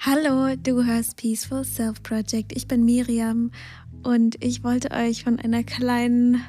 [0.00, 2.52] Hallo, du hörst Peaceful Self Project.
[2.54, 3.50] Ich bin Miriam
[4.04, 6.40] und ich wollte euch von einer kleinen,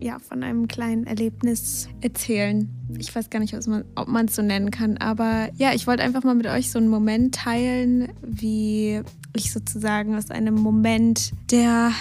[0.00, 2.68] ja, von einem kleinen Erlebnis erzählen.
[2.98, 6.24] Ich weiß gar nicht, ob man es so nennen kann, aber ja, ich wollte einfach
[6.24, 9.00] mal mit euch so einen Moment teilen, wie
[9.34, 11.92] ich sozusagen aus einem Moment der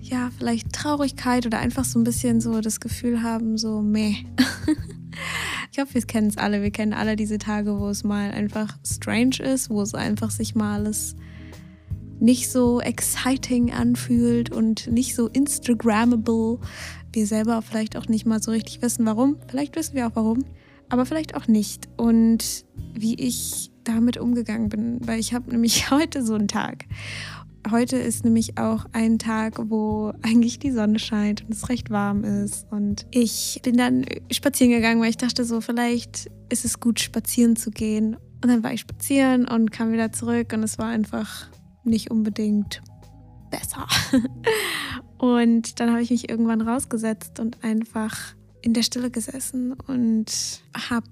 [0.00, 4.18] ja, vielleicht Traurigkeit oder einfach so ein bisschen so das Gefühl haben, so meh.
[5.76, 6.62] Ich glaube, wir kennen es alle.
[6.62, 10.54] Wir kennen alle diese Tage, wo es mal einfach strange ist, wo es einfach sich
[10.54, 11.16] mal alles
[12.18, 16.60] nicht so exciting anfühlt und nicht so Instagrammable.
[17.12, 19.36] Wir selber vielleicht auch nicht mal so richtig wissen, warum.
[19.48, 20.46] Vielleicht wissen wir auch warum,
[20.88, 21.90] aber vielleicht auch nicht.
[21.98, 26.86] Und wie ich damit umgegangen bin, weil ich habe nämlich heute so einen Tag
[27.70, 32.24] heute ist nämlich auch ein Tag, wo eigentlich die Sonne scheint und es recht warm
[32.24, 32.66] ist.
[32.70, 37.56] Und ich bin dann spazieren gegangen, weil ich dachte so, vielleicht ist es gut, spazieren
[37.56, 38.16] zu gehen.
[38.42, 41.48] Und dann war ich spazieren und kam wieder zurück und es war einfach
[41.84, 42.82] nicht unbedingt
[43.50, 43.86] besser.
[45.18, 50.60] und dann habe ich mich irgendwann rausgesetzt und einfach in der Stille gesessen und
[50.90, 51.06] habe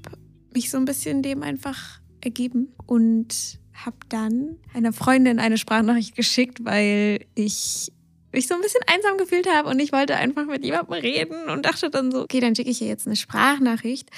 [0.55, 6.64] mich so ein bisschen dem einfach ergeben und habe dann einer Freundin eine Sprachnachricht geschickt,
[6.64, 7.92] weil ich
[8.33, 11.64] mich so ein bisschen einsam gefühlt habe und ich wollte einfach mit jemandem reden und
[11.64, 14.11] dachte dann so, okay, dann schicke ich ihr jetzt eine Sprachnachricht.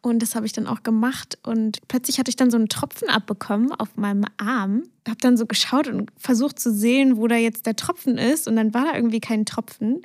[0.00, 1.38] Und das habe ich dann auch gemacht.
[1.42, 4.84] Und plötzlich hatte ich dann so einen Tropfen abbekommen auf meinem Arm.
[5.06, 8.46] Habe dann so geschaut und versucht zu sehen, wo da jetzt der Tropfen ist.
[8.46, 10.02] Und dann war da irgendwie kein Tropfen.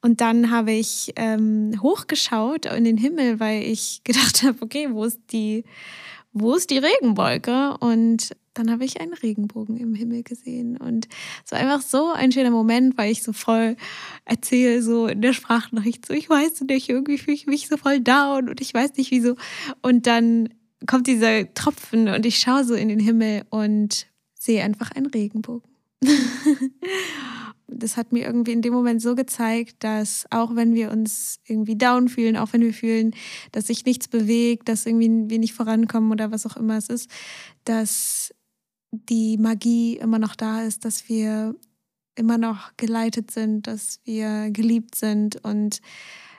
[0.00, 5.04] Und dann habe ich ähm, hochgeschaut in den Himmel, weil ich gedacht habe, okay, wo
[5.04, 5.64] ist die,
[6.32, 7.76] wo ist die Regenwolke?
[7.78, 10.76] Und dann habe ich einen Regenbogen im Himmel gesehen.
[10.76, 11.08] Und
[11.44, 13.76] es war einfach so ein schöner Moment, weil ich so voll
[14.24, 18.00] erzähle, so in der Sprachnachricht, so ich weiß nicht, irgendwie fühle ich mich so voll
[18.00, 19.36] down und ich weiß nicht wieso.
[19.80, 20.50] Und dann
[20.86, 25.70] kommt dieser Tropfen und ich schaue so in den Himmel und sehe einfach einen Regenbogen.
[27.74, 31.76] das hat mir irgendwie in dem Moment so gezeigt, dass auch wenn wir uns irgendwie
[31.76, 33.14] down fühlen, auch wenn wir fühlen,
[33.52, 37.10] dass sich nichts bewegt, dass irgendwie wir nicht vorankommen oder was auch immer es ist,
[37.64, 38.34] dass
[38.92, 41.54] die Magie immer noch da ist, dass wir
[42.14, 45.42] immer noch geleitet sind, dass wir geliebt sind.
[45.44, 45.80] Und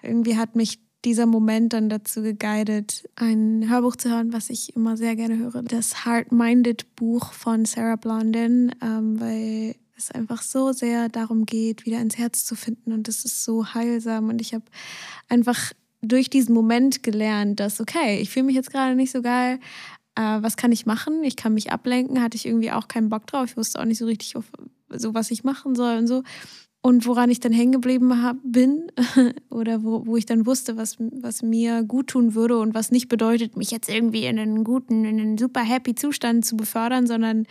[0.04, 4.96] irgendwie hat mich dieser Moment dann dazu geguidet, ein Hörbuch zu hören, was ich immer
[4.96, 5.64] sehr gerne höre.
[5.64, 12.00] Das Heart-Minded Buch von Sarah Blondin, ähm, weil es einfach so sehr darum geht, wieder
[12.00, 12.94] ins Herz zu finden.
[12.94, 14.30] Und es ist so heilsam.
[14.30, 14.66] Und ich habe
[15.30, 19.60] einfach durch diesen Moment gelernt, dass, okay, ich fühle mich jetzt gerade nicht so geil,
[20.16, 21.24] äh, was kann ich machen?
[21.24, 23.46] Ich kann mich ablenken, hatte ich irgendwie auch keinen Bock drauf.
[23.46, 24.36] Ich wusste auch nicht so richtig,
[24.90, 26.24] so was ich machen soll und so.
[26.86, 28.92] Und woran ich dann hängen geblieben bin
[29.50, 33.08] oder wo, wo ich dann wusste, was, was mir gut tun würde und was nicht
[33.08, 37.48] bedeutet, mich jetzt irgendwie in einen guten, in einen super happy Zustand zu befördern, sondern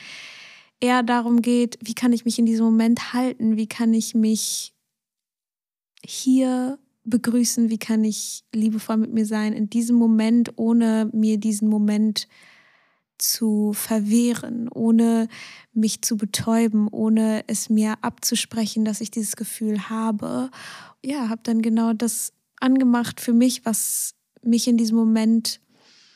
[0.83, 4.75] eher darum geht, wie kann ich mich in diesem Moment halten, wie kann ich mich
[6.05, 11.69] hier begrüßen, wie kann ich liebevoll mit mir sein in diesem Moment, ohne mir diesen
[11.69, 12.29] Moment
[13.19, 15.29] zu verwehren, ohne
[15.73, 20.51] mich zu betäuben, ohne es mir abzusprechen, dass ich dieses Gefühl habe.
[21.05, 25.61] Ja, habe dann genau das angemacht für mich, was mich in diesem Moment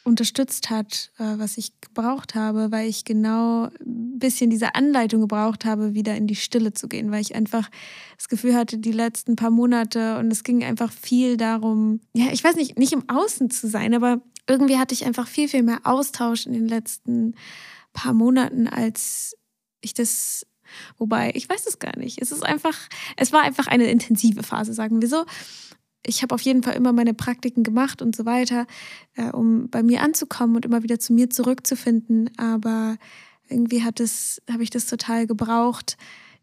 [0.07, 5.65] unterstützt hat, äh, was ich gebraucht habe, weil ich genau ein bisschen diese Anleitung gebraucht
[5.65, 7.69] habe, wieder in die Stille zu gehen, weil ich einfach
[8.17, 12.43] das Gefühl hatte, die letzten paar Monate und es ging einfach viel darum, ja, ich
[12.43, 15.81] weiß nicht, nicht im Außen zu sein, aber irgendwie hatte ich einfach viel, viel mehr
[15.83, 17.35] Austausch in den letzten
[17.93, 19.37] paar Monaten, als
[19.81, 20.47] ich das,
[20.99, 22.23] wobei, ich weiß es gar nicht.
[22.23, 22.77] Es ist einfach,
[23.17, 25.25] es war einfach eine intensive Phase, sagen wir so.
[26.07, 28.67] Ich habe auf jeden Fall immer meine Praktiken gemacht und so weiter,
[29.15, 32.31] äh, um bei mir anzukommen und immer wieder zu mir zurückzufinden.
[32.37, 32.97] Aber
[33.49, 35.97] irgendwie hat es, habe ich das total gebraucht,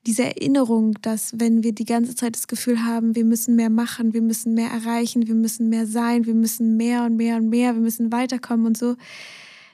[0.05, 4.13] diese Erinnerung, dass wenn wir die ganze Zeit das Gefühl haben, wir müssen mehr machen,
[4.13, 7.73] wir müssen mehr erreichen, wir müssen mehr sein, wir müssen mehr und mehr und mehr,
[7.73, 8.95] wir müssen weiterkommen und so,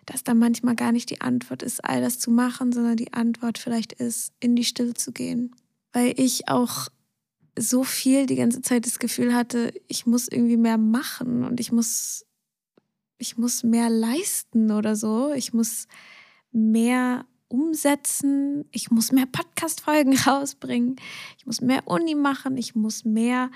[0.06, 3.58] dass da manchmal gar nicht die Antwort ist, all das zu machen, sondern die Antwort
[3.58, 5.56] vielleicht ist, in die Stille zu gehen.
[5.94, 6.90] Weil ich auch
[7.60, 11.72] so viel die ganze Zeit das Gefühl hatte, ich muss irgendwie mehr machen und ich
[11.72, 12.26] muss,
[13.18, 15.34] ich muss mehr leisten oder so.
[15.34, 15.88] Ich muss
[16.52, 20.96] mehr umsetzen, ich muss mehr Podcast-Folgen rausbringen,
[21.38, 23.52] ich muss mehr Uni machen, ich muss mehr,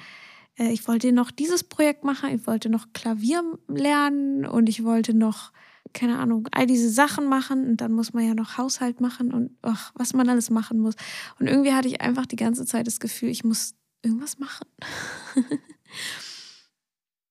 [0.58, 5.14] äh, ich wollte noch dieses Projekt machen, ich wollte noch Klavier lernen und ich wollte
[5.14, 5.54] noch,
[5.94, 7.68] keine Ahnung, all diese Sachen machen.
[7.68, 10.96] Und dann muss man ja noch Haushalt machen und ach, was man alles machen muss.
[11.40, 14.68] Und irgendwie hatte ich einfach die ganze Zeit das Gefühl, ich muss irgendwas machen.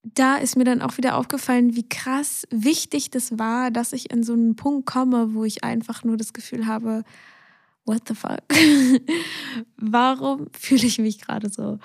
[0.02, 4.22] da ist mir dann auch wieder aufgefallen, wie krass wichtig das war, dass ich in
[4.22, 7.04] so einen Punkt komme, wo ich einfach nur das Gefühl habe,
[7.84, 8.40] what the fuck?
[9.76, 11.78] Warum fühle ich mich gerade so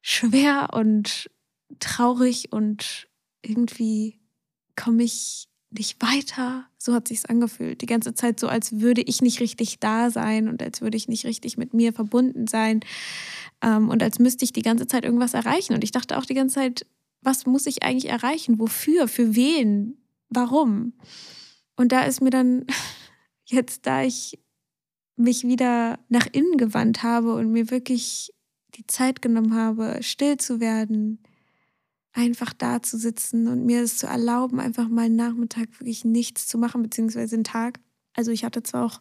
[0.00, 1.30] schwer und
[1.78, 3.08] traurig und
[3.42, 4.20] irgendwie
[4.76, 6.66] komme ich nicht weiter?
[6.78, 7.80] So hat sich's angefühlt.
[7.80, 11.08] Die ganze Zeit so, als würde ich nicht richtig da sein und als würde ich
[11.08, 12.80] nicht richtig mit mir verbunden sein
[13.62, 15.74] ähm, und als müsste ich die ganze Zeit irgendwas erreichen.
[15.74, 16.86] Und ich dachte auch die ganze Zeit,
[17.22, 18.58] was muss ich eigentlich erreichen?
[18.58, 19.08] Wofür?
[19.08, 19.96] Für wen?
[20.28, 20.94] Warum?
[21.76, 22.66] Und da ist mir dann
[23.44, 24.38] jetzt, da ich
[25.16, 28.32] mich wieder nach innen gewandt habe und mir wirklich
[28.74, 31.22] die Zeit genommen habe, still zu werden,
[32.12, 36.46] einfach da zu sitzen und mir es zu erlauben, einfach mal einen Nachmittag wirklich nichts
[36.46, 37.80] zu machen, beziehungsweise einen Tag.
[38.14, 39.00] Also ich hatte zwar auch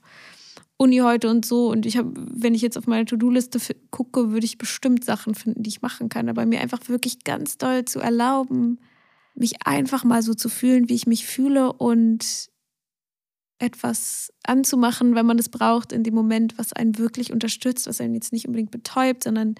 [0.77, 3.59] Uni heute und so und ich habe, wenn ich jetzt auf meine To-Do-Liste
[3.91, 7.57] gucke, würde ich bestimmt Sachen finden, die ich machen kann, aber mir einfach wirklich ganz
[7.57, 8.79] doll zu erlauben,
[9.35, 12.49] mich einfach mal so zu fühlen, wie ich mich fühle und
[13.59, 18.15] etwas anzumachen, wenn man es braucht, in dem Moment, was einen wirklich unterstützt, was einen
[18.15, 19.55] jetzt nicht unbedingt betäubt, sondern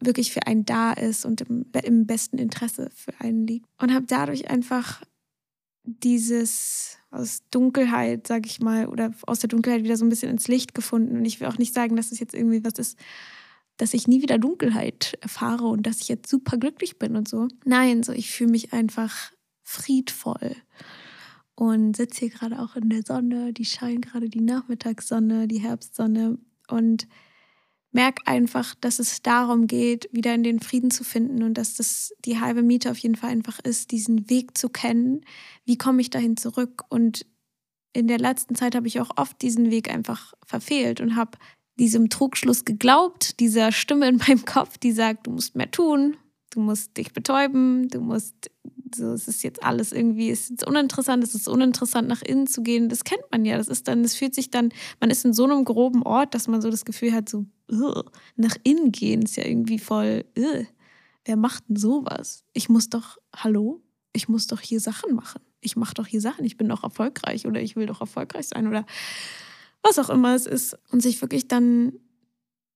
[0.00, 3.66] wirklich für einen da ist und im, im besten Interesse für einen liegt.
[3.80, 5.02] Und habe dadurch einfach
[5.84, 10.48] dieses aus Dunkelheit, sag ich mal, oder aus der Dunkelheit wieder so ein bisschen ins
[10.48, 11.16] Licht gefunden.
[11.16, 12.98] Und ich will auch nicht sagen, dass es jetzt irgendwie was ist,
[13.76, 17.48] dass ich nie wieder Dunkelheit erfahre und dass ich jetzt super glücklich bin und so.
[17.64, 19.32] Nein, so ich fühle mich einfach
[19.62, 20.56] friedvoll
[21.54, 23.52] und sitze hier gerade auch in der Sonne.
[23.52, 26.38] Die scheint gerade die Nachmittagssonne, die Herbstsonne
[26.68, 27.06] und
[27.96, 32.12] merke einfach, dass es darum geht, wieder in den Frieden zu finden und dass das
[32.26, 35.22] die halbe Miete auf jeden Fall einfach ist, diesen Weg zu kennen.
[35.64, 36.84] Wie komme ich dahin zurück?
[36.90, 37.24] Und
[37.94, 41.38] in der letzten Zeit habe ich auch oft diesen Weg einfach verfehlt und habe
[41.78, 46.18] diesem Trugschluss geglaubt, dieser Stimme in meinem Kopf, die sagt, du musst mehr tun,
[46.50, 48.50] du musst dich betäuben, du musst
[48.94, 52.62] so, es ist jetzt alles irgendwie, es ist uninteressant, es ist uninteressant, nach innen zu
[52.62, 52.88] gehen.
[52.88, 53.56] Das kennt man ja.
[53.56, 56.48] Das ist dann, es fühlt sich dann, man ist in so einem groben Ort, dass
[56.48, 57.44] man so das Gefühl hat, so,
[58.36, 60.24] nach innen gehen ist ja irgendwie voll,
[61.24, 62.44] wer macht denn sowas?
[62.52, 63.82] Ich muss doch, hallo?
[64.12, 65.42] Ich muss doch hier Sachen machen.
[65.60, 66.44] Ich mache doch hier Sachen.
[66.44, 68.86] Ich bin doch erfolgreich oder ich will doch erfolgreich sein oder
[69.82, 70.78] was auch immer es ist.
[70.90, 71.92] Und sich wirklich dann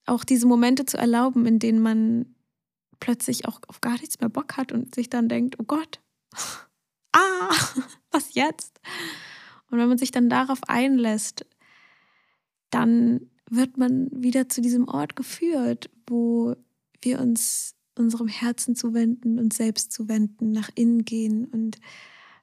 [0.06, 2.34] auch diese Momente zu erlauben, in denen man
[3.00, 6.00] plötzlich auch auf gar nichts mehr Bock hat und sich dann denkt, oh Gott,
[7.12, 7.50] ah,
[8.10, 8.80] was jetzt?
[9.70, 11.46] Und wenn man sich dann darauf einlässt,
[12.70, 16.54] dann wird man wieder zu diesem Ort geführt, wo
[17.02, 21.44] wir uns unserem Herzen zuwenden, uns selbst zuwenden, nach innen gehen.
[21.46, 21.78] Und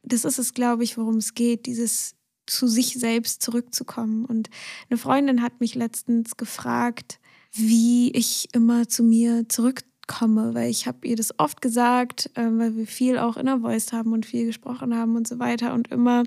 [0.03, 2.15] das ist es, glaube ich, worum es geht, dieses
[2.45, 4.25] zu sich selbst zurückzukommen.
[4.25, 4.49] Und
[4.89, 7.19] eine Freundin hat mich letztens gefragt,
[7.51, 12.43] wie ich immer zu mir zurück komme, weil ich habe ihr das oft gesagt, äh,
[12.43, 15.89] weil wir viel auch Inner Voice haben und viel gesprochen haben und so weiter und
[15.89, 16.23] immer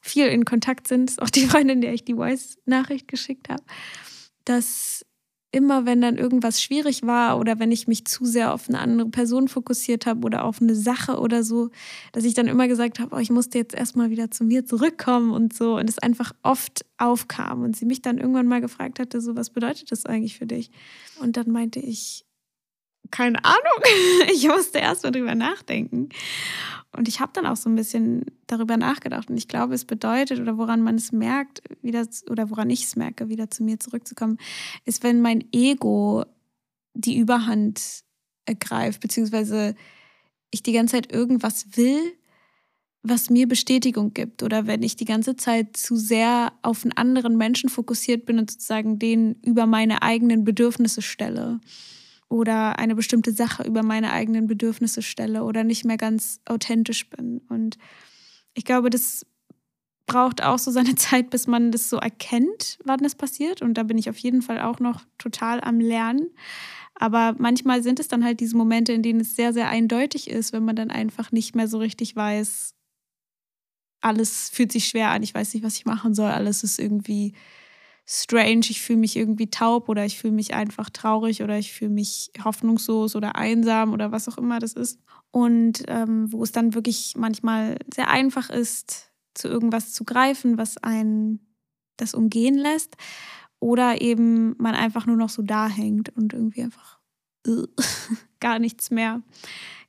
[0.00, 1.08] viel in Kontakt sind.
[1.08, 3.62] Das ist auch die Freundin, der ich die Voice-Nachricht geschickt habe,
[4.44, 5.04] dass
[5.52, 9.10] immer, wenn dann irgendwas schwierig war oder wenn ich mich zu sehr auf eine andere
[9.10, 11.68] Person fokussiert habe oder auf eine Sache oder so,
[12.12, 15.30] dass ich dann immer gesagt habe, oh, ich musste jetzt erstmal wieder zu mir zurückkommen
[15.30, 19.20] und so und es einfach oft aufkam und sie mich dann irgendwann mal gefragt hatte,
[19.20, 20.70] so was bedeutet das eigentlich für dich?
[21.20, 22.24] Und dann meinte ich,
[23.12, 23.60] keine Ahnung.
[24.32, 26.08] Ich musste erst mal drüber nachdenken.
[26.96, 29.30] Und ich habe dann auch so ein bisschen darüber nachgedacht.
[29.30, 32.96] Und ich glaube, es bedeutet oder woran man es merkt, wieder, oder woran ich es
[32.96, 34.38] merke, wieder zu mir zurückzukommen,
[34.84, 36.24] ist, wenn mein Ego
[36.94, 38.02] die Überhand
[38.44, 39.74] ergreift, beziehungsweise
[40.50, 42.00] ich die ganze Zeit irgendwas will,
[43.02, 44.42] was mir Bestätigung gibt.
[44.42, 48.50] Oder wenn ich die ganze Zeit zu sehr auf einen anderen Menschen fokussiert bin und
[48.50, 51.60] sozusagen den über meine eigenen Bedürfnisse stelle
[52.32, 57.42] oder eine bestimmte Sache über meine eigenen Bedürfnisse stelle oder nicht mehr ganz authentisch bin.
[57.50, 57.76] Und
[58.54, 59.26] ich glaube, das
[60.06, 63.60] braucht auch so seine Zeit, bis man das so erkennt, wann das passiert.
[63.60, 66.30] Und da bin ich auf jeden Fall auch noch total am Lernen.
[66.94, 70.54] Aber manchmal sind es dann halt diese Momente, in denen es sehr, sehr eindeutig ist,
[70.54, 72.74] wenn man dann einfach nicht mehr so richtig weiß,
[74.00, 77.34] alles fühlt sich schwer an, ich weiß nicht, was ich machen soll, alles ist irgendwie
[78.04, 81.90] strange, ich fühle mich irgendwie taub oder ich fühle mich einfach traurig oder ich fühle
[81.90, 84.98] mich hoffnungslos oder einsam oder was auch immer das ist.
[85.30, 90.76] Und ähm, wo es dann wirklich manchmal sehr einfach ist, zu irgendwas zu greifen, was
[90.78, 91.40] einen
[91.96, 92.96] das umgehen lässt.
[93.60, 96.98] Oder eben man einfach nur noch so da hängt und irgendwie einfach
[98.40, 99.22] gar nichts mehr,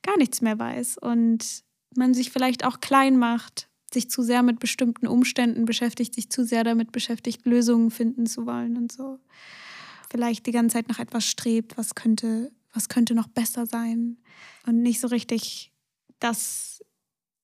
[0.02, 0.98] gar nichts mehr weiß.
[0.98, 1.64] Und
[1.96, 6.44] man sich vielleicht auch klein macht, sich zu sehr mit bestimmten Umständen beschäftigt, sich zu
[6.44, 9.18] sehr damit beschäftigt, Lösungen finden zu wollen und so.
[10.10, 14.18] Vielleicht die ganze Zeit nach etwas strebt, was könnte, was könnte noch besser sein
[14.66, 15.72] und nicht so richtig
[16.20, 16.84] das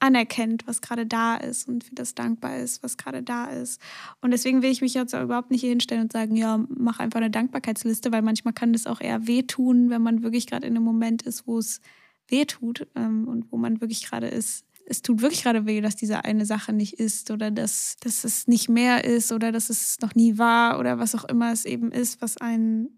[0.00, 3.80] anerkennt, was gerade da ist und für das dankbar ist, was gerade da ist.
[4.20, 7.20] Und deswegen will ich mich jetzt überhaupt nicht hier hinstellen und sagen, ja, mach einfach
[7.20, 10.84] eine Dankbarkeitsliste, weil manchmal kann das auch eher wehtun, wenn man wirklich gerade in einem
[10.84, 11.80] Moment ist, wo es
[12.28, 14.64] wehtut ähm, und wo man wirklich gerade ist.
[14.90, 18.48] Es tut wirklich gerade weh, dass diese eine Sache nicht ist oder dass, dass es
[18.48, 21.92] nicht mehr ist oder dass es noch nie war oder was auch immer es eben
[21.92, 22.88] ist, was einen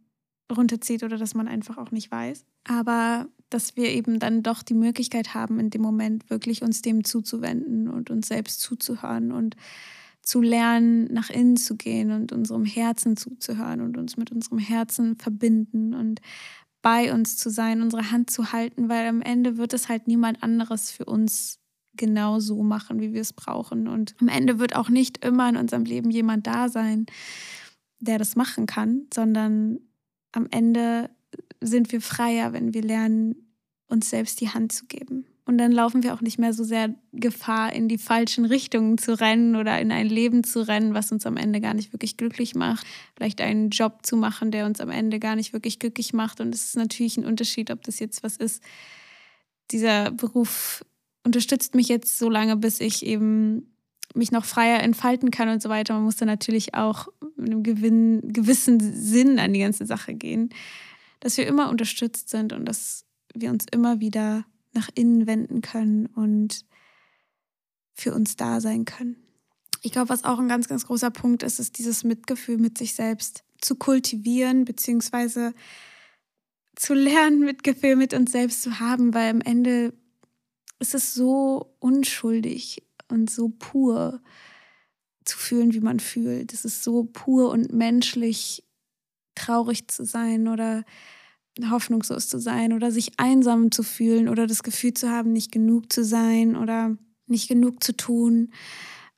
[0.50, 2.46] runterzieht oder dass man einfach auch nicht weiß.
[2.64, 7.04] Aber dass wir eben dann doch die Möglichkeit haben, in dem Moment wirklich uns dem
[7.04, 9.56] zuzuwenden und uns selbst zuzuhören und
[10.22, 15.16] zu lernen, nach innen zu gehen und unserem Herzen zuzuhören und uns mit unserem Herzen
[15.16, 16.20] verbinden und
[16.80, 20.42] bei uns zu sein, unsere Hand zu halten, weil am Ende wird es halt niemand
[20.42, 21.61] anderes für uns
[21.96, 23.88] genau so machen, wie wir es brauchen.
[23.88, 27.06] Und am Ende wird auch nicht immer in unserem Leben jemand da sein,
[28.00, 29.78] der das machen kann, sondern
[30.32, 31.10] am Ende
[31.60, 33.54] sind wir freier, wenn wir lernen,
[33.88, 35.26] uns selbst die Hand zu geben.
[35.44, 39.18] Und dann laufen wir auch nicht mehr so sehr Gefahr, in die falschen Richtungen zu
[39.18, 42.54] rennen oder in ein Leben zu rennen, was uns am Ende gar nicht wirklich glücklich
[42.54, 42.86] macht.
[43.16, 46.40] Vielleicht einen Job zu machen, der uns am Ende gar nicht wirklich glücklich macht.
[46.40, 48.62] Und es ist natürlich ein Unterschied, ob das jetzt was ist.
[49.72, 50.84] Dieser Beruf
[51.24, 53.74] unterstützt mich jetzt so lange, bis ich eben
[54.14, 55.94] mich noch freier entfalten kann und so weiter.
[55.94, 60.50] Man muss dann natürlich auch mit einem gewissen Sinn an die ganze Sache gehen
[61.22, 66.06] dass wir immer unterstützt sind und dass wir uns immer wieder nach innen wenden können
[66.06, 66.64] und
[67.94, 69.16] für uns da sein können.
[69.82, 72.94] Ich glaube, was auch ein ganz, ganz großer Punkt ist, ist dieses Mitgefühl mit sich
[72.94, 75.54] selbst zu kultivieren, beziehungsweise
[76.74, 79.94] zu lernen, Mitgefühl mit uns selbst zu haben, weil am Ende
[80.82, 84.20] ist es so unschuldig und so pur
[85.24, 86.52] zu fühlen, wie man fühlt.
[86.52, 88.64] Es ist so pur und menschlich,
[89.36, 90.84] traurig zu sein oder
[91.70, 95.92] hoffnungslos zu sein oder sich einsam zu fühlen oder das Gefühl zu haben, nicht genug
[95.92, 96.96] zu sein oder
[97.26, 98.52] nicht genug zu tun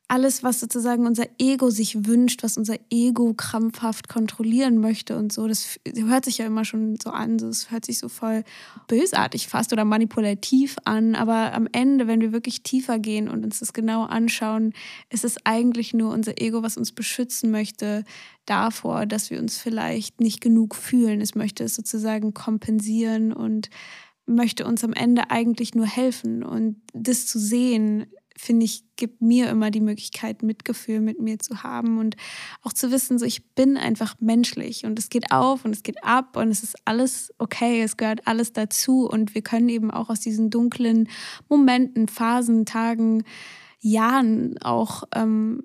[0.07, 5.47] alles, was sozusagen unser Ego sich wünscht, was unser Ego krampfhaft kontrollieren möchte und so,
[5.47, 8.43] das hört sich ja immer schon so an, das hört sich so voll
[8.87, 13.59] bösartig fast oder manipulativ an, aber am Ende, wenn wir wirklich tiefer gehen und uns
[13.59, 14.73] das genau anschauen,
[15.09, 18.03] ist es eigentlich nur unser Ego, was uns beschützen möchte
[18.45, 21.19] davor, dass wir uns vielleicht nicht genug fühlen.
[21.19, 23.71] Es möchte es sozusagen kompensieren und
[24.27, 28.05] möchte uns am Ende eigentlich nur helfen und das zu sehen,
[28.37, 32.15] finde ich, gibt mir immer die Möglichkeit, Mitgefühl mit mir zu haben und
[32.61, 36.03] auch zu wissen, so ich bin einfach menschlich und es geht auf und es geht
[36.03, 40.09] ab und es ist alles okay, es gehört alles dazu und wir können eben auch
[40.09, 41.09] aus diesen dunklen
[41.47, 43.23] Momenten, Phasen, Tagen,
[43.79, 45.63] Jahren auch ähm,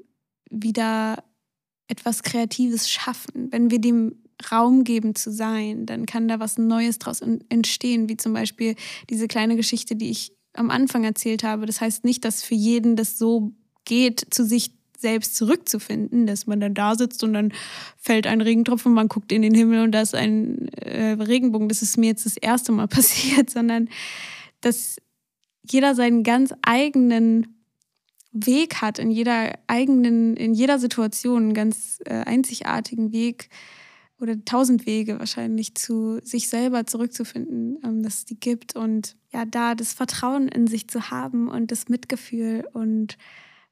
[0.51, 1.25] wieder
[1.89, 3.51] etwas Kreatives schaffen.
[3.51, 8.17] Wenn wir dem Raum geben zu sein, dann kann da was Neues draus entstehen, wie
[8.17, 8.75] zum Beispiel
[9.11, 11.67] diese kleine Geschichte, die ich am Anfang erzählt habe.
[11.67, 13.53] Das heißt nicht, dass für jeden das so
[13.85, 17.53] geht, zu sich selbst zurückzufinden, dass man dann da sitzt und dann
[17.97, 21.69] fällt ein Regentropfen, man guckt in den Himmel und da ist ein äh, Regenbogen.
[21.69, 23.89] Das ist mir jetzt das erste Mal passiert, sondern
[24.61, 24.97] dass
[25.69, 27.61] jeder seinen ganz eigenen
[28.33, 33.49] Weg hat, in jeder eigenen, in jeder Situation einen ganz äh, einzigartigen Weg
[34.21, 39.45] oder tausend Wege wahrscheinlich zu sich selber zurückzufinden, ähm, dass es die gibt und ja,
[39.45, 43.17] da das Vertrauen in sich zu haben und das Mitgefühl und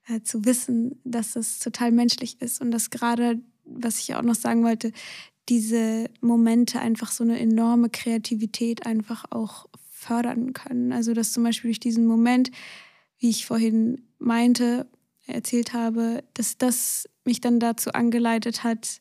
[0.08, 4.34] äh, zu wissen, dass es total menschlich ist und dass gerade, was ich auch noch
[4.34, 4.92] sagen wollte,
[5.48, 10.92] diese Momente einfach so eine enorme Kreativität einfach auch fördern können.
[10.92, 12.50] Also dass zum Beispiel durch diesen Moment,
[13.18, 14.86] wie ich vorhin meinte,
[15.26, 19.00] erzählt habe, dass das mich dann dazu angeleitet hat,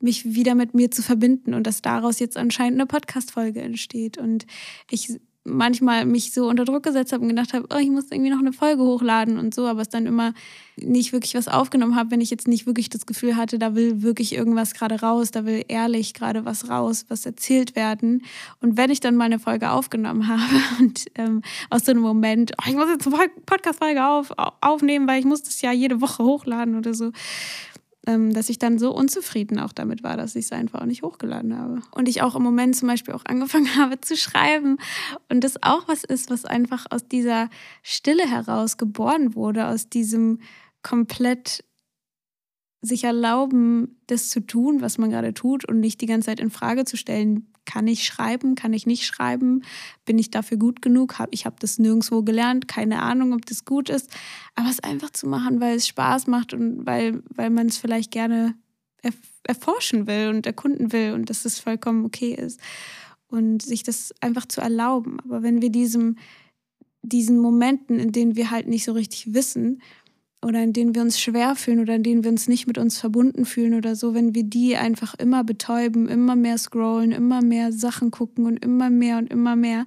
[0.00, 4.18] mich wieder mit mir zu verbinden und dass daraus jetzt anscheinend eine Podcast-Folge entsteht.
[4.18, 4.46] Und
[4.90, 8.30] ich manchmal mich so unter Druck gesetzt habe und gedacht habe, oh, ich muss irgendwie
[8.30, 10.32] noch eine Folge hochladen und so, aber es dann immer
[10.76, 14.02] nicht wirklich was aufgenommen habe, wenn ich jetzt nicht wirklich das Gefühl hatte, da will
[14.02, 18.24] wirklich irgendwas gerade raus, da will ehrlich gerade was raus, was erzählt werden.
[18.60, 20.40] Und wenn ich dann mal eine Folge aufgenommen habe
[20.80, 24.32] und ähm, aus so einem Moment, oh, ich muss jetzt eine Podcast-Folge auf,
[24.62, 27.12] aufnehmen, weil ich muss das ja jede Woche hochladen oder so,
[28.04, 31.58] dass ich dann so unzufrieden auch damit war, dass ich es einfach auch nicht hochgeladen
[31.58, 31.80] habe.
[31.92, 34.78] Und ich auch im Moment zum Beispiel auch angefangen habe zu schreiben
[35.28, 37.48] und das auch was ist, was einfach aus dieser
[37.82, 40.40] Stille heraus geboren wurde, aus diesem
[40.82, 41.64] komplett
[42.84, 46.50] sich erlauben, das zu tun, was man gerade tut und nicht die ganze Zeit in
[46.50, 49.62] Frage zu stellen, kann ich schreiben, kann ich nicht schreiben,
[50.04, 53.88] bin ich dafür gut genug, ich habe das nirgendwo gelernt, keine Ahnung, ob das gut
[53.88, 54.10] ist,
[54.54, 58.10] aber es einfach zu machen, weil es Spaß macht und weil, weil man es vielleicht
[58.10, 58.54] gerne
[59.44, 62.60] erforschen will und erkunden will und dass es vollkommen okay ist.
[63.28, 65.18] Und sich das einfach zu erlauben.
[65.20, 66.16] Aber wenn wir diesem
[67.04, 69.82] diesen Momenten, in denen wir halt nicht so richtig wissen
[70.44, 72.98] oder in denen wir uns schwer fühlen oder in denen wir uns nicht mit uns
[72.98, 77.72] verbunden fühlen oder so, wenn wir die einfach immer betäuben, immer mehr scrollen, immer mehr
[77.72, 79.86] Sachen gucken und immer mehr und immer mehr,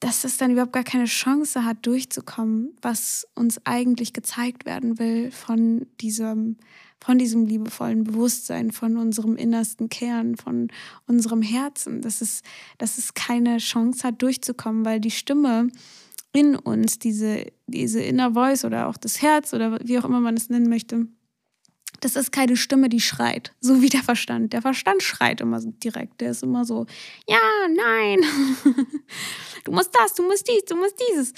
[0.00, 5.30] dass das dann überhaupt gar keine Chance hat, durchzukommen, was uns eigentlich gezeigt werden will
[5.30, 6.58] von diesem,
[7.00, 10.68] von diesem liebevollen Bewusstsein, von unserem innersten Kern, von
[11.06, 12.42] unserem Herzen, dass es,
[12.76, 15.68] dass es keine Chance hat, durchzukommen, weil die Stimme
[16.34, 20.36] in uns, diese, diese Inner Voice oder auch das Herz oder wie auch immer man
[20.36, 21.06] es nennen möchte,
[22.00, 24.52] das ist keine Stimme, die schreit, so wie der Verstand.
[24.52, 26.20] Der Verstand schreit immer direkt.
[26.20, 26.86] Der ist immer so,
[27.26, 27.38] ja,
[27.74, 28.20] nein,
[29.64, 31.32] du musst das, du musst dies, du musst dieses.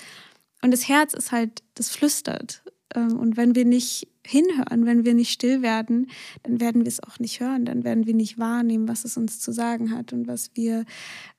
[0.62, 2.62] Und das Herz ist halt, das flüstert.
[2.96, 6.10] Ähm, und wenn wir nicht hinhören, wenn wir nicht still werden,
[6.42, 9.38] dann werden wir es auch nicht hören, dann werden wir nicht wahrnehmen, was es uns
[9.38, 10.80] zu sagen hat und was wir,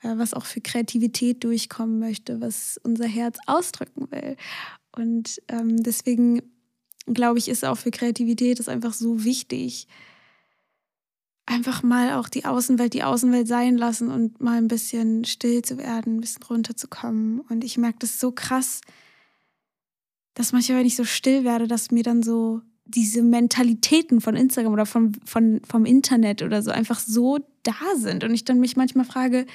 [0.02, 4.38] äh, was auch für Kreativität durchkommen möchte, was unser Herz ausdrücken will.
[4.96, 6.42] Und ähm, deswegen
[7.06, 9.88] glaube ich, ist auch für Kreativität ist einfach so wichtig.
[11.46, 15.78] Einfach mal auch die Außenwelt die Außenwelt sein lassen und mal ein bisschen still zu
[15.78, 17.40] werden, ein bisschen runterzukommen.
[17.40, 18.82] Und ich merke das so krass,
[20.38, 24.72] dass manchmal, wenn ich so still werde, dass mir dann so diese Mentalitäten von Instagram
[24.72, 28.24] oder vom, von, vom Internet oder so einfach so da sind.
[28.24, 29.48] Und ich dann mich manchmal frage,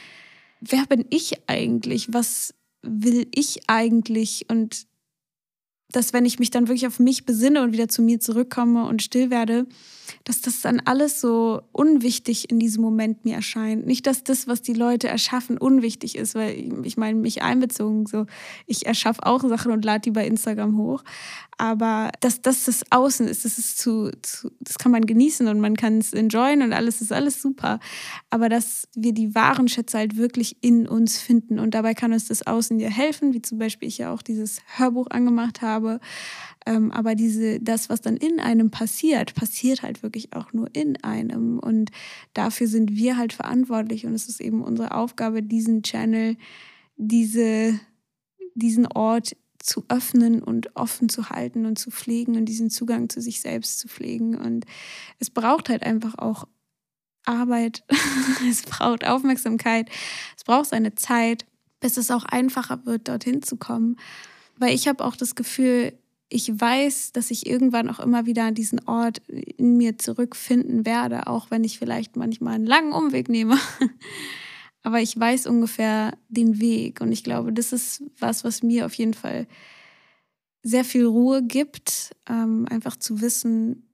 [0.61, 2.13] wer bin ich eigentlich?
[2.13, 4.47] Was will ich eigentlich?
[4.49, 4.89] Und
[5.93, 9.05] dass wenn ich mich dann wirklich auf mich besinne und wieder zu mir zurückkomme und
[9.05, 9.69] still werde,
[10.25, 13.87] dass das dann alles so unwichtig in diesem Moment mir erscheint.
[13.87, 18.27] Nicht, dass das, was die Leute erschaffen, unwichtig ist, weil ich meine, mich einbezogen, so
[18.67, 21.03] ich erschaffe auch Sachen und lade die bei Instagram hoch.
[21.59, 25.61] Aber dass das das Außen ist, das ist zu, zu das kann man genießen und
[25.61, 27.79] man kann es enjoyen und alles ist alles super.
[28.31, 32.27] Aber dass wir die wahren Schätze halt wirklich in uns finden und dabei kann uns
[32.29, 36.01] das Außen ja helfen, wie zum Beispiel ich ja auch dieses Hörbuch angemacht habe
[36.67, 41.03] ähm, aber diese, das, was dann in einem passiert, passiert halt wirklich auch nur in
[41.03, 41.59] einem.
[41.59, 41.91] Und
[42.35, 44.07] dafür sind wir halt verantwortlich.
[44.07, 46.37] Und es ist eben unsere Aufgabe, diesen Channel,
[46.97, 47.79] diese,
[48.55, 53.21] diesen Ort zu öffnen und offen zu halten und zu pflegen und diesen Zugang zu
[53.21, 54.37] sich selbst zu pflegen.
[54.37, 54.65] Und
[55.19, 56.47] es braucht halt einfach auch
[57.25, 57.85] Arbeit,
[58.49, 59.89] es braucht Aufmerksamkeit,
[60.37, 61.47] es braucht seine Zeit,
[61.81, 63.97] bis es auch einfacher wird, dorthin zu kommen.
[64.59, 65.93] Weil ich habe auch das Gefühl,
[66.33, 71.27] ich weiß, dass ich irgendwann auch immer wieder an diesen Ort in mir zurückfinden werde,
[71.27, 73.59] auch wenn ich vielleicht manchmal einen langen Umweg nehme.
[74.83, 78.95] Aber ich weiß ungefähr den Weg und ich glaube, das ist was, was mir auf
[78.95, 79.47] jeden Fall
[80.63, 83.93] sehr viel Ruhe gibt, ähm, einfach zu wissen,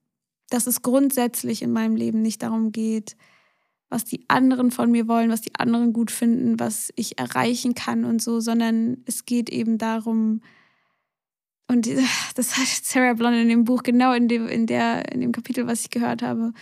[0.48, 3.16] dass es grundsätzlich in meinem Leben nicht darum geht,
[3.90, 8.04] was die anderen von mir wollen, was die anderen gut finden, was ich erreichen kann
[8.04, 10.40] und so, sondern es geht eben darum,
[11.68, 11.88] und
[12.34, 15.66] das hat Sarah Blond in dem Buch, genau in dem, in, der, in dem Kapitel,
[15.66, 16.52] was ich gehört habe,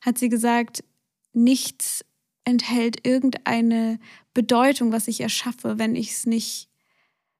[0.00, 0.84] hat sie gesagt,
[1.32, 2.04] nichts
[2.44, 4.00] enthält irgendeine
[4.34, 6.68] Bedeutung, was ich erschaffe, wenn ich es nicht,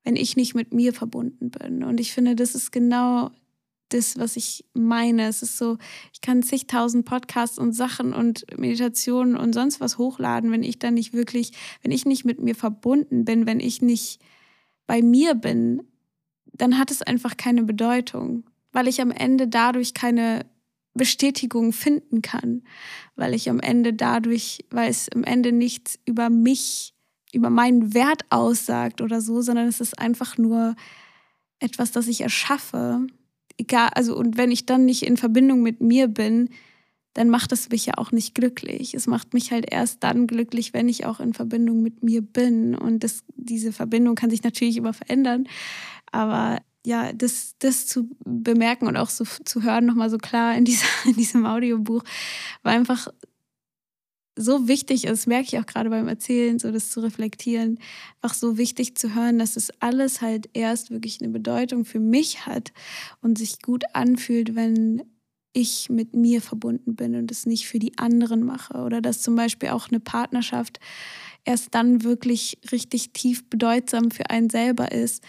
[0.04, 1.83] wenn ich nicht mit mir verbunden bin.
[1.83, 3.31] Und ich finde, das ist genau
[3.88, 5.26] das, was ich meine.
[5.28, 5.78] Es ist so,
[6.12, 10.94] ich kann zigtausend Podcasts und Sachen und Meditationen und sonst was hochladen, wenn ich dann
[10.94, 11.52] nicht wirklich,
[11.83, 14.20] wenn ich nicht mit mir verbunden bin, wenn ich nicht
[14.87, 15.83] bei mir bin,
[16.59, 20.44] dann hat es einfach keine Bedeutung, weil ich am Ende dadurch keine
[20.94, 22.62] Bestätigung finden kann,
[23.16, 26.92] weil ich am Ende dadurch, weil es am Ende nichts über mich,
[27.33, 30.77] über meinen Wert aussagt oder so, sondern es ist einfach nur
[31.61, 33.07] etwas, das ich erschaffe.
[33.57, 36.51] Egal, also und wenn ich dann nicht in Verbindung mit mir bin,
[37.14, 38.94] dann macht es mich ja auch nicht glücklich.
[38.94, 42.75] Es macht mich halt erst dann glücklich, wenn ich auch in Verbindung mit mir bin.
[42.75, 45.49] Und das, diese Verbindung kann sich natürlich immer verändern.
[46.12, 50.64] Aber ja, das, das zu bemerken und auch so zu hören, nochmal so klar in,
[50.64, 52.05] dieser, in diesem Audiobuch,
[52.62, 53.09] war einfach
[54.38, 57.81] so wichtig ist, merke ich auch gerade beim Erzählen, so das zu reflektieren,
[58.23, 62.47] einfach so wichtig zu hören, dass es alles halt erst wirklich eine Bedeutung für mich
[62.47, 62.73] hat
[63.21, 65.03] und sich gut anfühlt, wenn
[65.61, 68.79] ich mit mir verbunden bin und es nicht für die anderen mache.
[68.79, 70.79] Oder dass zum Beispiel auch eine Partnerschaft
[71.44, 75.25] erst dann wirklich richtig tief bedeutsam für einen selber ist,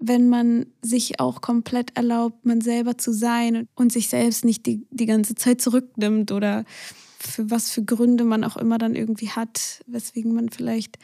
[0.00, 4.86] wenn man sich auch komplett erlaubt, man selber zu sein und sich selbst nicht die,
[4.90, 6.64] die ganze Zeit zurücknimmt oder
[7.18, 10.98] für was für Gründe man auch immer dann irgendwie hat, weswegen man vielleicht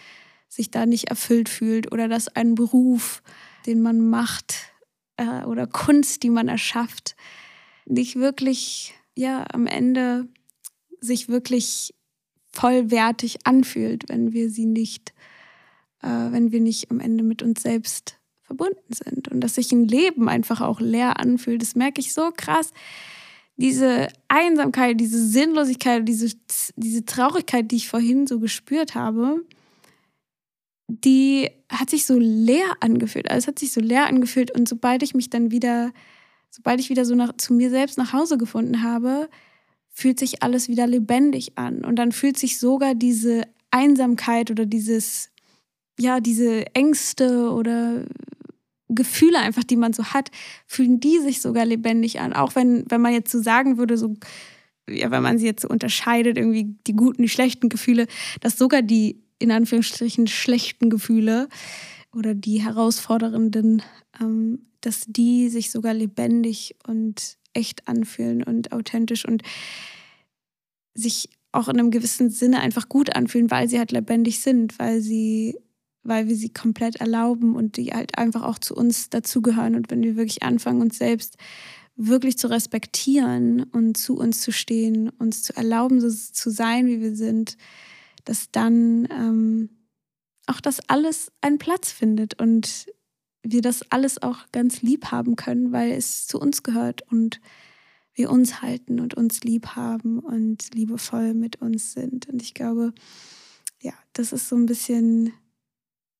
[0.48, 3.22] sich da nicht erfüllt fühlt oder dass ein Beruf,
[3.66, 4.56] den man macht
[5.16, 7.14] äh, oder Kunst, die man erschafft,
[7.90, 10.28] nicht wirklich, ja, am Ende
[11.00, 11.94] sich wirklich
[12.52, 15.12] vollwertig anfühlt, wenn wir sie nicht
[16.02, 19.86] äh, wenn wir nicht am Ende mit uns selbst verbunden sind und dass sich ein
[19.86, 21.62] Leben einfach auch leer anfühlt.
[21.62, 22.72] Das merke ich so krass.
[23.56, 26.34] Diese Einsamkeit, diese Sinnlosigkeit, diese,
[26.76, 29.44] diese Traurigkeit, die ich vorhin so gespürt habe,
[30.88, 33.30] die hat sich so leer angefühlt.
[33.30, 35.92] Also es hat sich so leer angefühlt und sobald ich mich dann wieder,
[36.50, 39.28] sobald ich wieder so nach, zu mir selbst nach Hause gefunden habe,
[39.88, 45.30] fühlt sich alles wieder lebendig an und dann fühlt sich sogar diese Einsamkeit oder dieses,
[45.98, 48.04] ja, diese Ängste oder
[48.88, 50.30] Gefühle einfach, die man so hat,
[50.66, 52.32] fühlen die sich sogar lebendig an.
[52.32, 54.16] Auch wenn, wenn man jetzt so sagen würde, so,
[54.88, 58.06] ja, wenn man sie jetzt so unterscheidet, irgendwie die guten, die schlechten Gefühle,
[58.40, 61.48] dass sogar die in Anführungsstrichen schlechten Gefühle
[62.12, 63.82] oder die herausfordernden,
[64.20, 69.42] ähm, dass die sich sogar lebendig und echt anfühlen und authentisch und
[70.94, 75.00] sich auch in einem gewissen Sinne einfach gut anfühlen, weil sie halt lebendig sind, weil
[75.00, 75.58] sie,
[76.02, 79.74] weil wir sie komplett erlauben und die halt einfach auch zu uns dazugehören.
[79.74, 81.36] Und wenn wir wirklich anfangen, uns selbst
[81.96, 87.00] wirklich zu respektieren und zu uns zu stehen, uns zu erlauben, so zu sein, wie
[87.00, 87.56] wir sind,
[88.24, 89.70] dass dann ähm,
[90.46, 92.86] auch das alles einen Platz findet und
[93.42, 97.40] wir das alles auch ganz lieb haben können, weil es zu uns gehört und
[98.14, 102.28] wir uns halten und uns lieb haben und liebevoll mit uns sind.
[102.28, 102.92] Und ich glaube,
[103.80, 105.32] ja, das ist so ein bisschen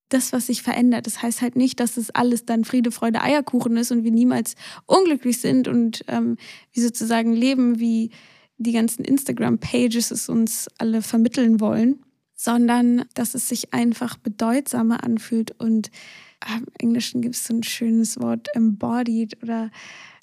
[0.09, 1.07] das, was sich verändert.
[1.07, 4.55] Das heißt halt nicht, dass es alles dann Friede, Freude, Eierkuchen ist und wir niemals
[4.87, 6.37] unglücklich sind und ähm,
[6.73, 8.11] wir sozusagen leben wie
[8.59, 12.05] die ganzen Instagram-Pages es uns alle vermitteln wollen,
[12.35, 15.91] sondern dass es sich einfach bedeutsamer anfühlt und
[16.49, 19.71] im Englischen gibt es so ein schönes Wort embodied oder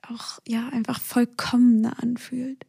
[0.10, 2.66] auch ja einfach vollkommener anfühlt.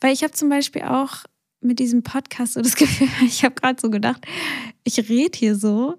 [0.00, 1.24] Weil ich habe zum Beispiel auch
[1.60, 4.26] mit diesem Podcast so das Gefühl, ich habe gerade so gedacht,
[4.84, 5.98] ich rede hier so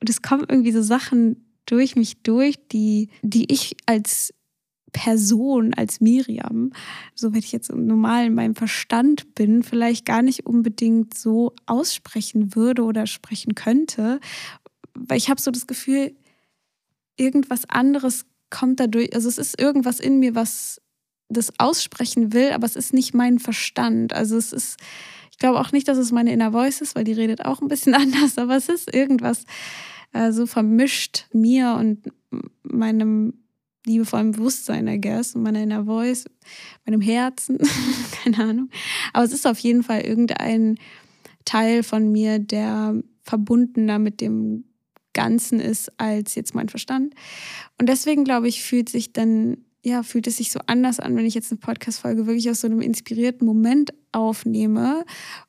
[0.00, 4.32] und es kommen irgendwie so Sachen durch mich durch, die, die ich als
[4.92, 6.72] Person, als Miriam,
[7.14, 12.54] so wenn ich jetzt normal in meinem Verstand bin, vielleicht gar nicht unbedingt so aussprechen
[12.54, 14.18] würde oder sprechen könnte.
[15.06, 16.14] Weil ich habe so das Gefühl,
[17.16, 20.80] irgendwas anderes kommt dadurch, also es ist irgendwas in mir, was
[21.28, 24.14] das aussprechen will, aber es ist nicht mein Verstand.
[24.14, 24.78] Also es ist,
[25.30, 27.68] ich glaube auch nicht, dass es meine Inner Voice ist, weil die redet auch ein
[27.68, 29.44] bisschen anders, aber es ist irgendwas
[30.12, 32.10] äh, so vermischt mir und
[32.62, 33.34] meinem
[33.86, 36.26] liebevollen Bewusstsein, I guess, und meiner Inner Voice,
[36.86, 37.58] meinem Herzen,
[38.22, 38.70] keine Ahnung.
[39.12, 40.78] Aber es ist auf jeden Fall irgendein
[41.44, 44.64] Teil von mir, der verbundener mit dem
[45.18, 47.12] Ganzen ist als jetzt mein Verstand.
[47.80, 51.26] Und deswegen glaube ich, fühlt sich dann, ja, fühlt es sich so anders an, wenn
[51.26, 55.04] ich jetzt eine Podcast-Folge wirklich aus so einem inspirierten Moment aufnehme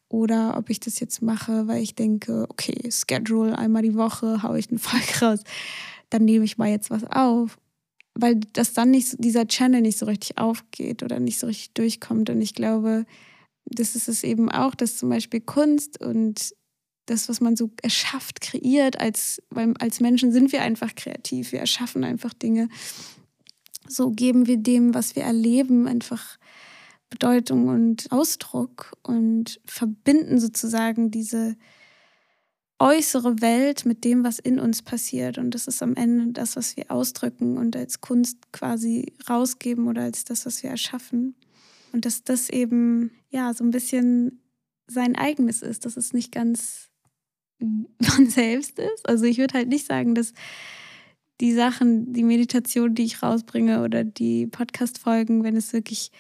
[0.10, 4.58] oder ob ich das jetzt mache, weil ich denke, okay, Schedule einmal die Woche, haue
[4.58, 5.40] ich eine Folge raus,
[6.10, 7.58] dann nehme ich mal jetzt was auf
[8.22, 12.30] weil das dann nicht, dieser Channel nicht so richtig aufgeht oder nicht so richtig durchkommt.
[12.30, 13.06] Und ich glaube,
[13.66, 16.54] das ist es eben auch, dass zum Beispiel Kunst und
[17.10, 21.60] das, was man so erschafft, kreiert, als, weil als Menschen sind wir einfach kreativ, wir
[21.60, 22.70] erschaffen einfach Dinge.
[23.88, 26.38] So geben wir dem, was wir erleben, einfach
[27.10, 31.56] Bedeutung und Ausdruck und verbinden sozusagen diese,
[32.80, 35.38] äußere Welt mit dem, was in uns passiert.
[35.38, 40.04] Und das ist am Ende das, was wir ausdrücken und als Kunst quasi rausgeben oder
[40.04, 41.36] als das, was wir erschaffen.
[41.92, 44.42] Und dass das eben ja so ein bisschen
[44.88, 46.89] sein eigenes ist, dass es nicht ganz
[48.00, 49.08] man selbst ist.
[49.08, 50.34] Also ich würde halt nicht sagen, dass
[51.42, 56.12] die Sachen, die Meditation, die ich rausbringe oder die Podcast-Folgen, wenn es wirklich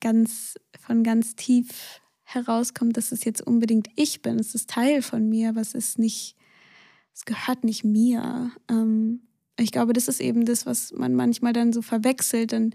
[0.00, 4.38] ganz von ganz tief herauskommt, dass es jetzt unbedingt ich bin.
[4.38, 6.36] Es ist Teil von mir, aber es ist nicht,
[7.14, 8.50] es gehört nicht mir.
[8.70, 9.22] Ähm,
[9.58, 12.52] ich glaube, das ist eben das, was man manchmal dann so verwechselt.
[12.52, 12.74] Dann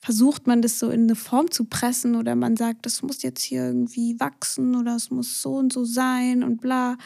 [0.00, 3.42] versucht man das so in eine Form zu pressen oder man sagt, das muss jetzt
[3.42, 6.96] hier irgendwie wachsen oder es muss so und so sein und bla.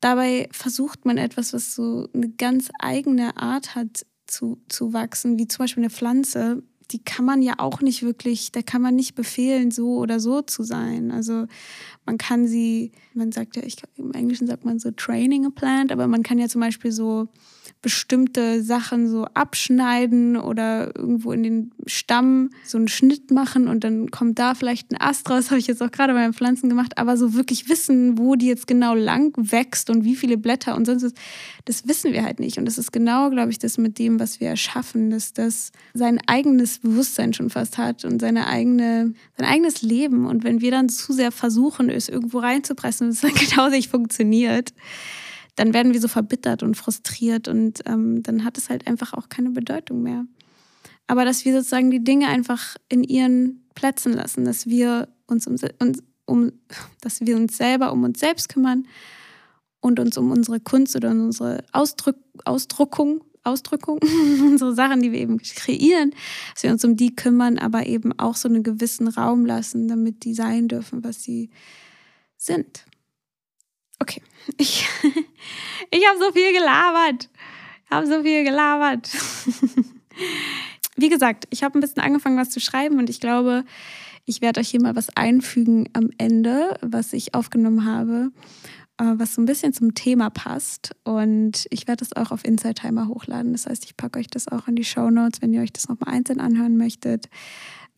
[0.00, 5.46] Dabei versucht man etwas, was so eine ganz eigene Art hat zu, zu wachsen, wie
[5.46, 9.14] zum Beispiel eine Pflanze, die kann man ja auch nicht wirklich, da kann man nicht
[9.14, 11.10] befehlen, so oder so zu sein.
[11.10, 11.46] Also
[12.04, 15.90] man kann sie, man sagt ja, ich, im Englischen sagt man so training a plant,
[15.90, 17.28] aber man kann ja zum Beispiel so
[17.82, 24.10] bestimmte Sachen so abschneiden oder irgendwo in den Stamm so einen Schnitt machen und dann
[24.10, 26.98] kommt da vielleicht ein Ast raus, habe ich jetzt auch gerade bei den Pflanzen gemacht,
[26.98, 30.84] aber so wirklich wissen, wo die jetzt genau lang wächst und wie viele Blätter und
[30.84, 31.12] sonst was,
[31.64, 32.58] das wissen wir halt nicht.
[32.58, 36.20] Und das ist genau, glaube ich, das mit dem, was wir erschaffen, dass das sein
[36.26, 40.26] eigenes Bewusstsein schon fast hat und seine eigene, sein eigenes Leben.
[40.26, 43.90] Und wenn wir dann zu sehr versuchen, es irgendwo reinzupressen und es dann genauso nicht
[43.90, 44.72] funktioniert,
[45.56, 49.28] dann werden wir so verbittert und frustriert und ähm, dann hat es halt einfach auch
[49.28, 50.26] keine Bedeutung mehr.
[51.06, 55.56] Aber dass wir sozusagen die Dinge einfach in ihren Plätzen lassen, dass wir uns um,
[56.26, 56.52] um
[57.00, 58.86] dass wir uns selber um uns selbst kümmern
[59.80, 64.00] und uns um unsere Kunst oder unsere Ausdruck, Ausdruckung, Ausdrückung,
[64.42, 66.12] unsere Sachen, die wir eben kreieren,
[66.52, 70.24] dass wir uns um die kümmern, aber eben auch so einen gewissen Raum lassen, damit
[70.24, 71.50] die sein dürfen, was sie
[72.36, 72.84] sind.
[74.06, 74.22] Okay,
[74.56, 74.86] ich,
[75.90, 77.28] ich habe so viel gelabert.
[77.84, 79.10] Ich habe so viel gelabert.
[80.96, 83.64] Wie gesagt, ich habe ein bisschen angefangen, was zu schreiben und ich glaube,
[84.24, 88.30] ich werde euch hier mal was einfügen am Ende, was ich aufgenommen habe,
[88.98, 90.94] äh, was so ein bisschen zum Thema passt.
[91.02, 93.52] Und ich werde es auch auf Inside Timer hochladen.
[93.52, 95.88] Das heißt, ich packe euch das auch in die Show Notes, wenn ihr euch das
[95.88, 97.28] nochmal einzeln anhören möchtet.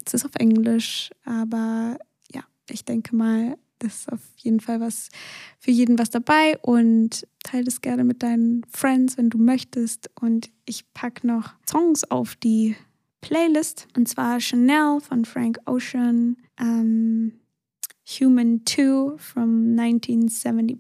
[0.06, 1.98] Es ist auf Englisch, aber
[2.32, 5.08] ja, ich denke mal, das ist auf jeden Fall was
[5.58, 10.10] für jeden was dabei und teile das gerne mit deinen Friends, wenn du möchtest.
[10.20, 12.76] Und ich packe noch Songs auf die
[13.20, 17.32] Playlist und zwar Chanel von Frank Ocean, um, ähm,
[18.20, 20.78] Human 2 from 1975.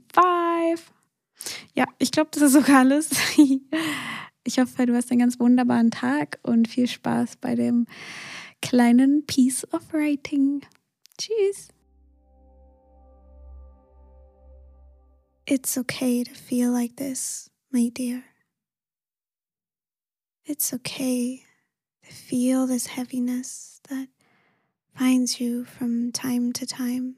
[1.74, 3.10] Ja, ich glaube, das ist sogar alles.
[4.44, 7.86] ich hoffe, du hast einen ganz wunderbaren Tag und viel Spaß bei dem
[8.62, 10.62] kleinen Piece of Writing.
[11.18, 11.68] Tschüss.
[15.50, 18.22] It's okay to feel like this, my dear.
[20.44, 21.42] It's okay
[22.04, 24.08] to feel this heaviness that
[24.94, 27.16] finds you from time to time.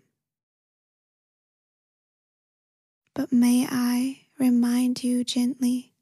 [3.17, 5.93] But may I remind you gently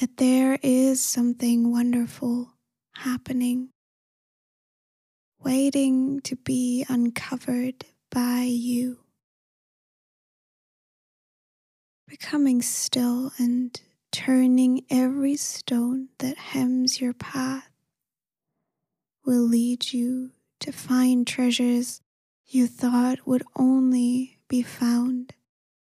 [0.00, 2.54] that there is something wonderful
[2.96, 3.68] happening,
[5.38, 8.98] waiting to be uncovered by you
[12.08, 17.68] becoming still and turning every stone that hems your path
[19.26, 22.00] will lead you to find treasures
[22.46, 25.34] you thought would only be found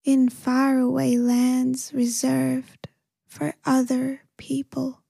[0.03, 2.89] in faraway lands reserved
[3.25, 5.01] for other people.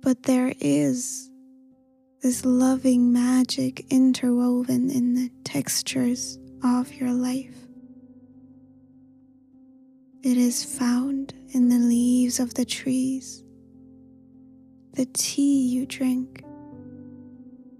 [0.00, 1.30] But there is
[2.22, 7.54] this loving magic interwoven in the textures of your life.
[10.22, 13.44] It is found in the leaves of the trees,
[14.94, 16.42] the tea you drink,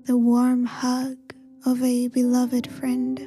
[0.04, 1.16] the warm hug
[1.64, 3.18] of a beloved friend,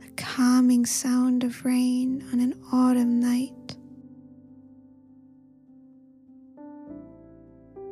[0.00, 3.76] the calming sound of rain on an autumn night.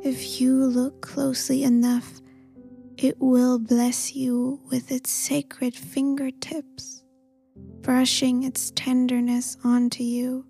[0.03, 2.21] If you look closely enough,
[2.97, 7.03] it will bless you with its sacred fingertips,
[7.81, 10.45] brushing its tenderness onto you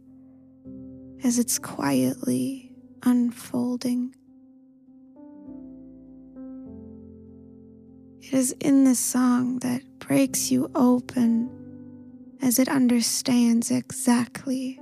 [1.24, 2.72] as it's quietly
[3.04, 4.14] unfolding.
[8.22, 11.50] It is in this song that breaks you open
[12.42, 14.80] as it understands exactly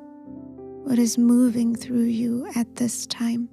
[0.84, 3.48] what is moving through you at this time.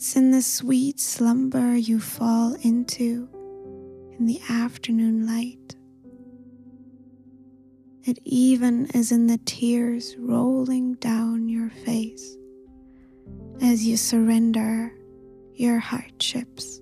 [0.00, 3.28] It's in the sweet slumber you fall into
[4.18, 5.76] in the afternoon light.
[8.04, 12.34] It even is in the tears rolling down your face
[13.60, 14.90] as you surrender
[15.52, 16.80] your hardships.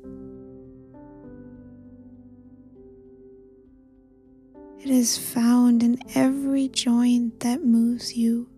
[4.79, 8.49] It is found in every joint that moves you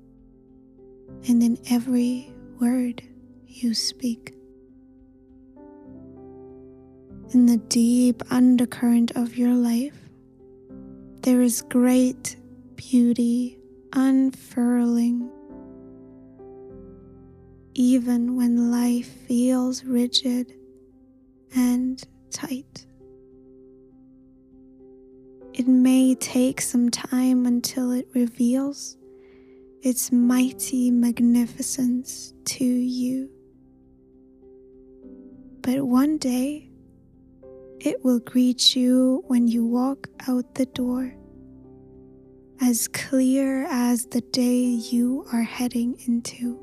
[1.26, 3.02] and in every word
[3.46, 4.34] you speak
[7.32, 9.96] in the deep undercurrent of your life,
[11.22, 12.36] there is great
[12.76, 13.56] beauty
[13.92, 15.30] unfurling.
[17.74, 20.52] Even when life feels rigid
[21.54, 22.86] and tight.
[25.52, 28.96] It may take some time until it reveals
[29.82, 33.30] its mighty magnificence to you.
[35.62, 36.69] But one day,
[37.80, 41.14] it will greet you when you walk out the door,
[42.60, 46.58] as clear as the day you are heading into.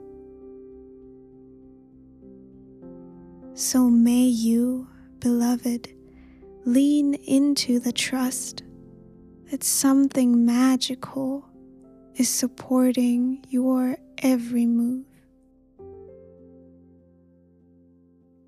[3.56, 4.88] So may you,
[5.20, 5.90] beloved,
[6.66, 8.62] lean into the trust
[9.50, 11.50] that something magical
[12.16, 15.06] is supporting your every move.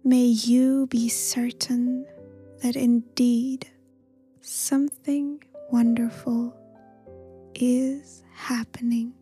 [0.03, 2.05] May you be certain
[2.61, 3.67] that indeed
[4.41, 6.55] something wonderful
[7.55, 9.13] is happening.